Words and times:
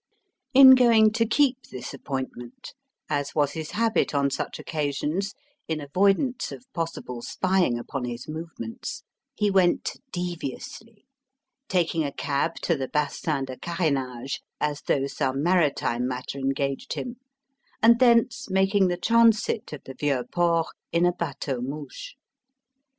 In 0.55 0.71
going 0.71 1.11
to 1.11 1.27
keep 1.27 1.61
this 1.67 1.93
appointment 1.93 2.73
as 3.07 3.35
was 3.35 3.51
his 3.51 3.69
habit 3.69 4.15
on 4.15 4.31
such 4.31 4.57
occasions, 4.57 5.35
in 5.67 5.79
avoidance 5.79 6.51
of 6.51 6.65
possible 6.73 7.21
spying 7.21 7.77
upon 7.77 8.05
his 8.05 8.27
movements 8.27 9.03
he 9.35 9.51
went 9.51 9.97
deviously: 10.11 11.05
taking 11.69 12.03
a 12.03 12.11
cab 12.11 12.55
to 12.63 12.75
the 12.75 12.87
Bassin 12.87 13.45
de 13.45 13.57
Carènage, 13.57 14.39
as 14.59 14.81
though 14.81 15.05
some 15.05 15.43
maritime 15.43 16.07
matter 16.07 16.39
engaged 16.39 16.93
him, 16.93 17.17
and 17.83 17.99
thence 17.99 18.49
making 18.49 18.87
the 18.87 18.97
transit 18.97 19.71
of 19.71 19.83
the 19.83 19.93
Vieux 19.93 20.23
Port 20.31 20.65
in 20.91 21.05
a 21.05 21.11
bateau 21.13 21.61
mouche. 21.61 22.15